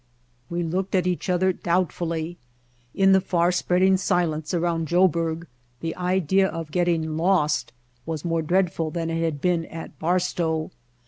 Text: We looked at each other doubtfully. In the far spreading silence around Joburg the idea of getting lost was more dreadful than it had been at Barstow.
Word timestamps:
We 0.49 0.63
looked 0.63 0.95
at 0.95 1.05
each 1.05 1.29
other 1.29 1.53
doubtfully. 1.53 2.39
In 2.95 3.11
the 3.11 3.21
far 3.21 3.51
spreading 3.51 3.97
silence 3.97 4.51
around 4.51 4.87
Joburg 4.87 5.45
the 5.81 5.95
idea 5.95 6.47
of 6.47 6.71
getting 6.71 7.17
lost 7.17 7.71
was 8.03 8.25
more 8.25 8.41
dreadful 8.41 8.89
than 8.89 9.11
it 9.11 9.21
had 9.23 9.39
been 9.41 9.67
at 9.67 9.99
Barstow. 9.99 10.71